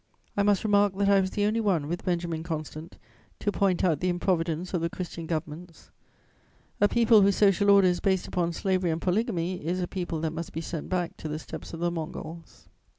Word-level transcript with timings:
I 0.35 0.41
must 0.41 0.63
remark 0.63 0.97
that 0.97 1.09
I 1.09 1.19
was 1.21 1.29
the 1.29 1.45
only 1.45 1.61
one, 1.61 1.87
with 1.87 2.03
Benjamin 2.03 2.41
Constant, 2.41 2.97
to 3.37 3.51
point 3.51 3.83
out 3.83 3.99
the 3.99 4.09
improvidence 4.09 4.73
of 4.73 4.81
the 4.81 4.89
Christian 4.89 5.27
governments: 5.27 5.91
a 6.81 6.87
people 6.87 7.21
whose 7.21 7.35
social 7.35 7.69
order 7.69 7.87
is 7.87 7.99
based 7.99 8.27
upon 8.27 8.51
slavery 8.51 8.89
and 8.89 8.99
polygamy 8.99 9.63
is 9.63 9.79
a 9.79 9.87
people 9.87 10.19
that 10.21 10.33
must 10.33 10.53
be 10.53 10.59
sent 10.61 10.89
back 10.89 11.17
to 11.17 11.27
the 11.27 11.37
steppes 11.37 11.71
of 11.71 11.81
the 11.81 11.91
Mongols. 11.91 12.67